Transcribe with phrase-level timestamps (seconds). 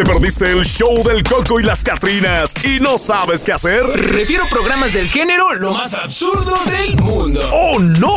[0.00, 3.82] ¿Te perdiste el show del Coco y las Catrinas y no sabes qué hacer?
[3.84, 7.46] Refiero programas del género lo más absurdo del mundo.
[7.52, 8.08] ¡Oh, no!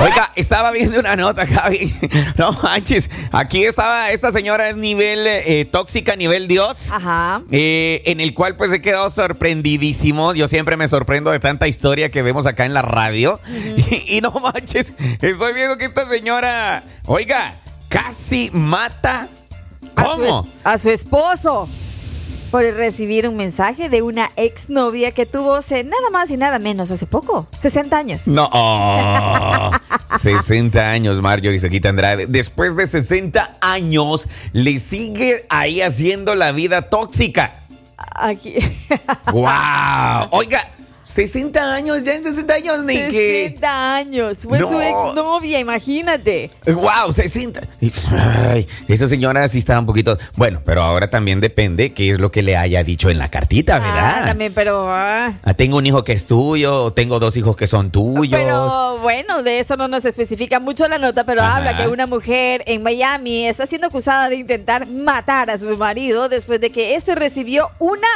[0.00, 1.92] Oiga, estaba viendo una nota, Javi.
[2.36, 3.10] No manches.
[3.32, 6.92] Aquí estaba, esta señora es nivel eh, tóxica, nivel Dios.
[6.92, 7.42] Ajá.
[7.50, 10.34] eh, en el cual pues he quedado sorprendidísimo.
[10.34, 13.40] Yo siempre me sorprendo de tanta historia que vemos acá en la radio.
[13.76, 17.56] y, y no manches, estoy viendo que esta señora, oiga,
[17.88, 19.26] casi mata.
[19.96, 20.48] A su ¿Cómo?
[20.64, 21.66] A su, esposo.
[22.50, 26.90] Por recibir un mensaje de una exnovia que tuvo hace nada más y nada menos
[26.90, 28.26] hace poco, 60 años.
[28.26, 29.70] No, oh,
[30.18, 32.26] 60 años, Marjorie Sequita Andrade.
[32.26, 37.56] Después de 60 años, le sigue ahí haciendo la vida tóxica.
[38.14, 38.54] Aquí.
[39.32, 40.28] ¡Wow!
[40.30, 40.62] Oiga,
[41.08, 43.44] 60 años, ya en 60 años, ni que.
[43.48, 44.38] 60 años.
[44.46, 44.82] Fue su No.
[44.82, 46.50] exnovia, imagínate.
[46.66, 47.10] ¡Wow!
[47.12, 47.62] 60.
[47.80, 50.18] Y- Ay, esa señora sí estaba un poquito.
[50.36, 53.78] Bueno, pero ahora también depende qué es lo que le haya dicho en la cartita,
[53.78, 54.16] ¿verdad?
[54.22, 54.86] Ah, también, pero.
[54.92, 55.32] ah.
[55.42, 58.38] Ah, tengo un hijo que es tuyo, o tengo dos hijos que son tuyos.
[58.38, 61.56] Pero bueno, de eso no nos especifica mucho la nota, pero Ajá.
[61.56, 66.28] habla que una mujer en Miami está siendo acusada de intentar matar a su marido
[66.28, 68.06] después de que este recibió una.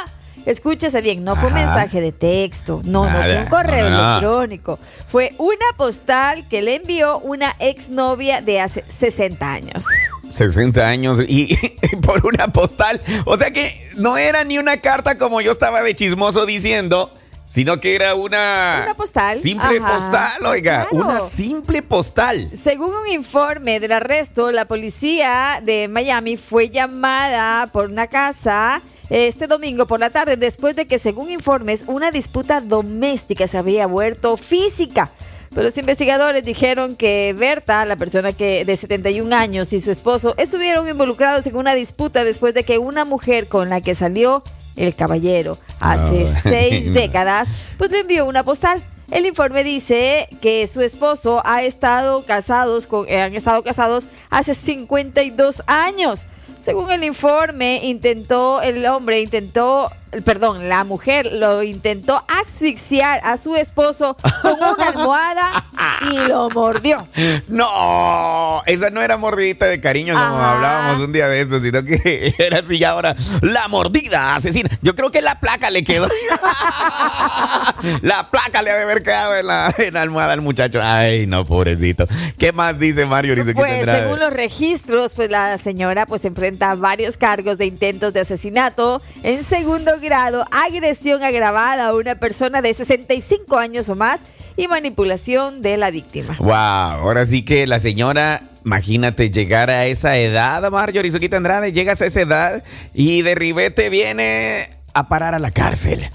[0.47, 3.97] Escúchese bien, no fue un mensaje de texto, no, no fue un correo No, no,
[3.97, 4.11] no.
[4.19, 4.79] electrónico.
[5.09, 9.87] Fue una postal que le envió una exnovia de hace 60 años.
[10.29, 11.57] 60 años y,
[12.03, 13.01] por una postal.
[13.25, 17.11] O sea que no era ni una carta como yo estaba de chismoso diciendo,
[17.45, 18.81] sino que era una...
[18.85, 19.37] Una postal.
[19.37, 19.95] Simple Ajá.
[19.95, 20.87] postal, oiga.
[20.91, 21.05] Claro.
[21.07, 22.49] Una simple postal.
[22.55, 28.81] Según un informe del arresto, la policía de Miami fue llamada por una casa
[29.13, 33.87] este domingo por la tarde después de que, según informes, una disputa doméstica se había
[33.87, 35.11] vuelto física.
[35.51, 40.35] Pero los investigadores dijeron que Berta, la persona que de 71 años y su esposo
[40.39, 44.43] estuvieron involucrados en una disputa después de que una mujer con la que salió
[44.77, 46.93] el caballero hace Ah, seis no.
[46.95, 48.83] décadas, pues le envió una postal.
[49.11, 54.55] El informe dice que su esposo ha estado casados con, eh, han estado casados hace
[54.55, 56.23] 52 años.
[56.63, 59.91] Según el informe, intentó, el hombre intentó,
[60.25, 65.65] perdón, la mujer lo intentó asfixiar a su esposo con una almohada
[66.11, 67.07] y lo mordió.
[67.49, 70.53] No, esa no era mordidita de cariño como Ajá.
[70.53, 74.69] hablábamos un día de esto, sino que era así ya ahora la mordida asesina.
[74.83, 76.09] Yo creo que la placa le quedó.
[78.03, 80.81] la placa le ha de haber quedado en la, en la almohada al muchacho.
[80.83, 82.07] Ay, no, pobrecito.
[82.39, 87.17] ¿Qué más dice Mario Pues según los registros, pues la señora pues enfrenta a varios
[87.17, 93.57] cargos de intentos de asesinato en segundo grado, agresión agravada a una persona de 65
[93.57, 94.21] años o más
[94.57, 96.37] y manipulación de la víctima.
[96.39, 102.03] Wow, ahora sí que la señora, imagínate llegar a esa edad, Marjorie Suquita Andrade, llegas
[102.03, 102.63] a esa edad
[102.93, 106.11] y de ribete viene a parar a la cárcel.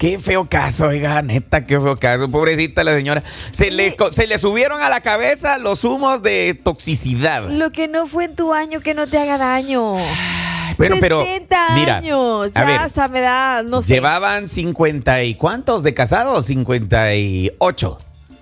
[0.00, 2.30] Qué feo caso, oiga, neta, qué feo caso.
[2.30, 3.22] Pobrecita la señora.
[3.52, 7.50] Se le, co- se le subieron a la cabeza los humos de toxicidad.
[7.50, 9.96] Lo que no fue en tu año que no te haga daño.
[10.78, 13.92] Pero, 60 mira, años, ya ver, hasta me da, no sé.
[13.92, 16.46] Llevaban 50 y cuántos de casados?
[16.46, 17.98] 58.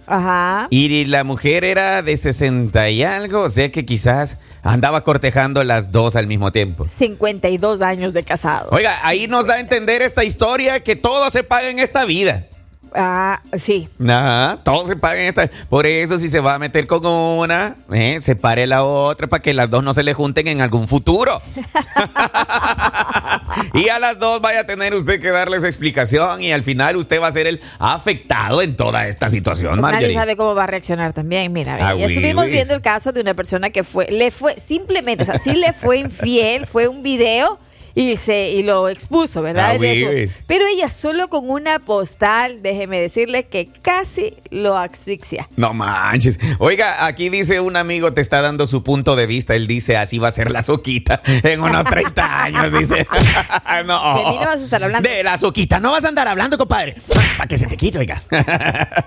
[0.08, 0.68] Ajá.
[0.70, 5.92] Y la mujer era de 60 y algo, o sea que quizás andaba cortejando las
[5.92, 6.86] dos al mismo tiempo.
[6.86, 8.68] 52 años de casado.
[8.72, 12.46] Oiga, ahí nos da a entender esta historia que todo se paga en esta vida.
[12.94, 13.88] Ah, sí.
[14.00, 15.50] Ajá, todo se paga en esta.
[15.68, 19.52] Por eso, si se va a meter con una, eh, separe la otra para que
[19.54, 21.42] las dos no se le junten en algún futuro.
[23.74, 27.20] y a las dos vaya a tener usted que darles explicación y al final usted
[27.20, 31.12] va a ser el afectado en toda esta situación, Nadie sabe cómo va a reaccionar
[31.12, 31.52] también.
[31.52, 35.22] Mira, Ah, ya estuvimos viendo el caso de una persona que fue, le fue simplemente,
[35.22, 37.58] o sea, sí le fue infiel, fue un video
[37.98, 39.72] y se y lo expuso, ¿verdad?
[39.74, 40.28] Ah.
[40.46, 45.48] Pero ella solo con una postal, déjeme decirle que casi lo asfixia.
[45.56, 46.38] No manches.
[46.60, 49.56] Oiga, aquí dice un amigo, te está dando su punto de vista.
[49.56, 53.04] Él dice, así va a ser la soquita en unos 30 años, dice.
[53.84, 54.14] no.
[54.14, 55.08] De mí no vas a estar hablando.
[55.08, 56.94] De la soquita no vas a andar hablando, compadre.
[57.36, 58.22] Para que se te quite, oiga.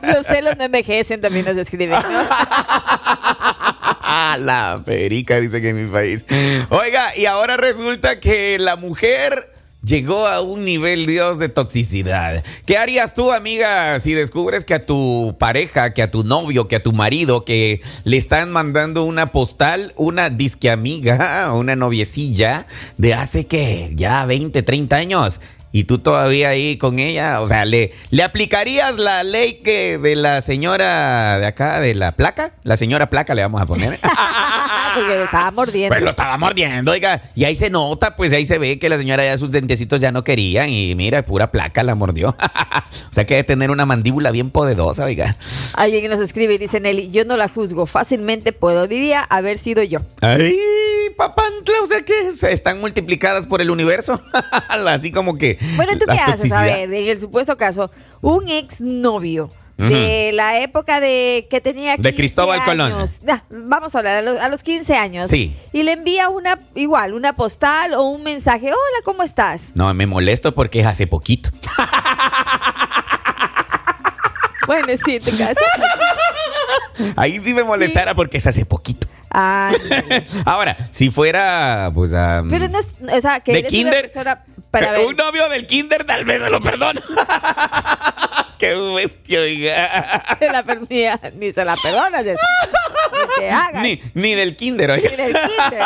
[0.01, 1.98] Los celos no envejecen, también nos escriben.
[1.98, 2.01] ¿no?
[4.40, 6.25] la perica, dice que en mi país.
[6.69, 9.52] Oiga, y ahora resulta que la mujer
[9.84, 12.44] llegó a un nivel, Dios, de toxicidad.
[12.66, 16.78] ¿Qué harías tú, amiga, si descubres que a tu pareja, que a tu novio, que
[16.78, 22.68] a tu marido, que le están mandando una postal, una disque amiga, una noviecilla
[22.98, 25.42] de hace que ya 20, 30 años?
[25.71, 30.15] Y tú todavía ahí con ella, o sea, ¿le, ¿le aplicarías la ley que de
[30.15, 32.53] la señora de acá, de la placa?
[32.63, 34.00] La señora placa le vamos a poner.
[34.95, 35.94] Porque lo estaba mordiendo.
[35.94, 37.21] Pues lo estaba mordiendo, oiga.
[37.35, 40.12] Y ahí se nota, pues ahí se ve que la señora ya sus dentecitos ya
[40.12, 40.69] no querían.
[40.69, 42.29] Y mira, pura placa la mordió.
[43.09, 45.35] o sea que debe tener una mandíbula bien poderosa, oiga.
[45.74, 49.83] Alguien nos escribe y dice Nelly, yo no la juzgo, fácilmente puedo, diría haber sido
[49.83, 50.00] yo.
[50.21, 50.56] Ay,
[51.21, 54.19] papantla, o sea que se están multiplicadas por el universo.
[54.68, 55.57] Así como que.
[55.75, 56.51] Bueno, ¿tú qué haces?
[56.51, 57.91] A ver, en el supuesto caso,
[58.21, 62.94] un exnovio de la época de que tenía 15 De Cristóbal Colón.
[62.94, 63.19] años.
[63.23, 65.27] Nah, vamos a hablar, a los, a los 15 años.
[65.27, 65.56] Sí.
[65.73, 68.67] Y le envía una, igual, una postal o un mensaje.
[68.67, 69.71] Hola, ¿cómo estás?
[69.74, 71.50] No, me molesto porque es hace poquito.
[74.67, 75.59] Bueno, sí, en tu caso.
[77.17, 79.06] Ahí sí me molestara porque es hace poquito.
[79.33, 79.72] Ah,
[80.45, 82.13] Ahora, si fuera, pues.
[82.13, 84.01] am, pero no es, o sea, que ¿De eres una kinder?
[84.12, 85.06] persona para ver.
[85.06, 87.01] Un novio del kinder tal vez se lo perdono.
[88.60, 90.38] Qué bestia, oiga.
[90.38, 92.42] Se la perdía, ni se la perdonas eso.
[93.39, 93.81] Ni hagas.
[93.81, 95.10] Ni, ni del kinder, oiga.
[95.10, 95.84] Ni del kinder.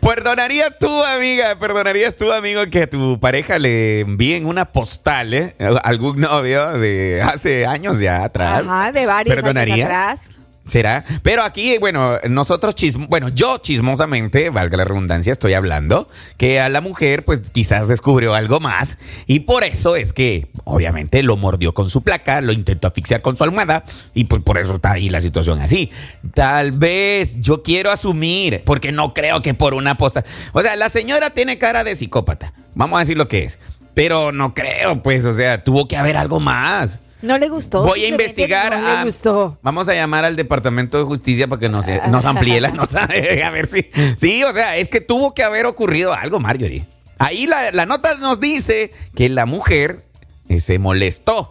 [0.00, 1.58] ¿Perdonarías tú, amiga?
[1.58, 5.54] ¿Perdonarías tú, amigo, que a tu pareja le envíen una postal, eh?
[5.82, 8.62] Algún novio de hace años ya atrás.
[8.66, 10.28] Ajá, de varios años atrás.
[10.68, 11.04] ¿Será?
[11.22, 16.68] Pero aquí, bueno, nosotros chismo, bueno, yo chismosamente, valga la redundancia, estoy hablando que a
[16.68, 21.72] la mujer, pues quizás descubrió algo más y por eso es que, obviamente, lo mordió
[21.72, 23.82] con su placa, lo intentó asfixiar con su almohada
[24.12, 25.90] y pues por eso está ahí la situación así.
[26.34, 30.22] Tal vez yo quiero asumir, porque no creo que por una posta.
[30.52, 33.58] O sea, la señora tiene cara de psicópata, vamos a decir lo que es,
[33.94, 37.00] pero no creo, pues, o sea, tuvo que haber algo más.
[37.22, 37.82] No le gustó.
[37.82, 38.78] Voy a investigar.
[38.78, 39.58] No a- le gustó.
[39.62, 43.08] Vamos a llamar al Departamento de Justicia para que nos, nos amplíe la nota.
[43.44, 43.90] a ver si.
[44.16, 46.84] Sí, o sea, es que tuvo que haber ocurrido algo, Marjorie.
[47.18, 50.04] Ahí la, la nota nos dice que la mujer
[50.48, 51.50] eh, se molestó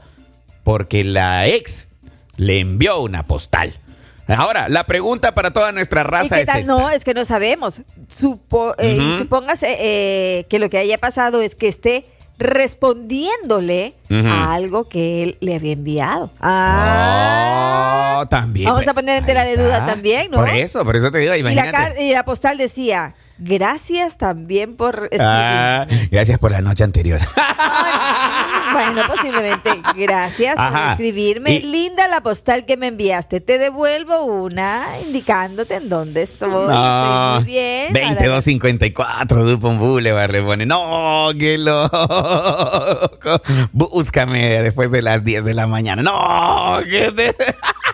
[0.63, 1.87] porque la ex
[2.37, 3.73] le envió una postal.
[4.27, 6.61] Ahora, la pregunta para toda nuestra ¿Y raza es esta.
[6.63, 7.81] No, es que no sabemos.
[8.09, 9.15] Supo, eh.
[9.17, 12.05] Supóngase eh, que lo que haya pasado es que esté
[12.39, 16.31] respondiéndole a algo que él le había enviado.
[16.39, 18.19] Ah.
[18.19, 18.69] Oh, también.
[18.69, 20.37] Vamos a poner en tela de duda también, ¿no?
[20.37, 22.03] Por eso, por eso te digo, y, la imagínate.
[22.03, 25.27] y la postal decía, gracias también por escribir.
[25.27, 27.21] Ah, gracias por la noche anterior.
[28.71, 29.81] Bueno, posiblemente.
[29.95, 30.91] Gracias por Ajá.
[30.91, 31.55] escribirme.
[31.55, 33.41] Y- Linda la postal que me enviaste.
[33.41, 36.49] Te devuelvo una indicándote en dónde estoy.
[36.49, 37.93] Estoy muy bien.
[37.93, 40.65] 2254 Dupont Boulevard le pone.
[40.65, 43.41] No, qué loco.
[43.71, 46.01] Búscame después de las 10 de la mañana.
[46.01, 47.35] No, qué te-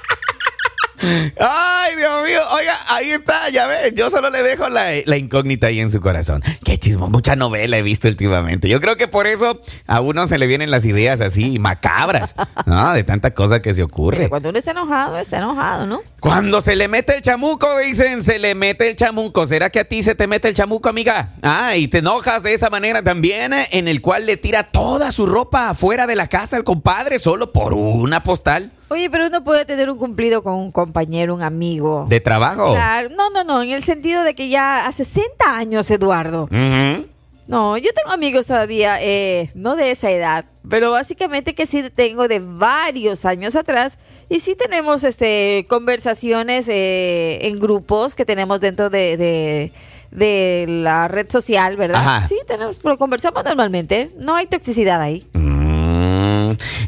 [1.39, 2.39] Ay, Dios mío.
[2.53, 3.93] Oiga, ahí está, ya ves.
[3.95, 6.43] Yo solo le dejo la, la incógnita ahí en su corazón.
[6.63, 8.69] Qué chismo, mucha novela he visto últimamente.
[8.69, 12.35] Yo creo que por eso a uno se le vienen las ideas así macabras,
[12.65, 12.93] ¿no?
[12.93, 14.17] De tanta cosa que se ocurre.
[14.17, 16.01] Pero cuando uno está enojado, está enojado, ¿no?
[16.19, 19.45] Cuando se le mete el chamuco, dicen, se le mete el chamuco.
[19.45, 21.33] ¿Será que a ti se te mete el chamuco, amiga?
[21.41, 25.25] Ah, y te enojas de esa manera también, en el cual le tira toda su
[25.25, 29.65] ropa afuera de la casa al compadre solo por una postal Oye, pero uno puede
[29.65, 32.05] tener un cumplido con un compañero, un amigo.
[32.09, 32.73] de trabajo.
[32.73, 36.47] Claro, no, no, no, en el sentido de que ya a 60 años, Eduardo.
[37.45, 42.29] No, yo tengo amigos todavía, eh, no de esa edad, pero básicamente que sí tengo
[42.29, 43.99] de varios años atrás
[44.29, 49.71] y sí tenemos este conversaciones eh, en grupos que tenemos dentro de, de,
[50.11, 51.97] de la red social, ¿verdad?
[51.99, 52.27] Ajá.
[52.27, 55.27] Sí, tenemos, pero conversamos normalmente, no hay toxicidad ahí.
[55.33, 55.52] Mm,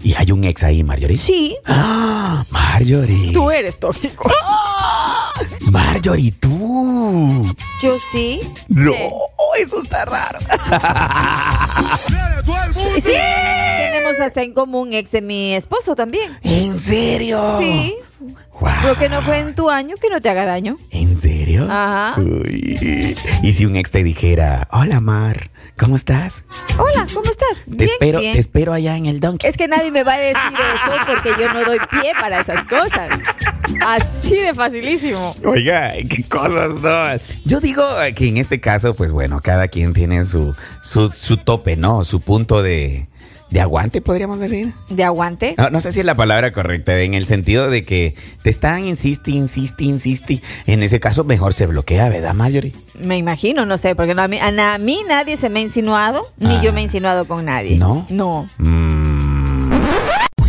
[0.05, 1.17] Y hay un ex ahí, Marjorie.
[1.17, 2.45] Sí, ¡Ah!
[2.51, 3.33] Marjorie.
[3.33, 4.29] tú eres tóxico.
[5.72, 7.56] Marjorie, tú.
[7.82, 8.39] Yo sí.
[8.68, 8.98] No, Sí.
[9.62, 10.39] eso está raro.
[13.00, 16.38] Sí, tenemos hasta en común ex de mi esposo también.
[16.44, 17.58] ¿En serio?
[17.60, 17.96] Sí.
[18.60, 18.88] Guau.
[18.88, 20.77] Lo que no fue en tu año, que no te haga daño.
[20.92, 21.65] ¿En serio?
[21.70, 22.15] Ajá.
[22.20, 23.15] Uy.
[23.44, 26.46] Y si un ex te dijera, hola Mar, ¿cómo estás?
[26.77, 27.63] Hola, ¿cómo estás?
[27.65, 28.34] Te Bien, espero, bien.
[28.34, 29.50] te espero allá en el Donkey.
[29.50, 32.63] Es que nadie me va a decir eso porque yo no doy pie para esas
[32.65, 33.10] cosas.
[33.86, 35.36] Así de facilísimo.
[35.43, 37.22] Oiga, qué cosas, no.
[37.45, 37.84] Yo digo
[38.15, 42.03] que en este caso, pues bueno, cada quien tiene su, su, su tope, ¿no?
[42.03, 43.07] Su punto de,
[43.50, 44.74] de aguante, podríamos decir.
[44.89, 45.55] ¿De aguante?
[45.57, 48.86] No, no sé si es la palabra correcta, en el sentido de que te están
[48.86, 50.41] insiste, insiste, insiste.
[50.65, 52.74] En ese caso, mejor se bloquea, ¿verdad, Marjorie?
[53.00, 56.27] Me imagino, no sé, porque no, a, mí, a, mí nadie se me ha insinuado,
[56.38, 56.62] ni Ah.
[56.62, 57.77] yo me he insinuado con nadie.
[57.77, 58.05] ¿No?
[58.10, 58.48] No.
[58.57, 58.85] Mm.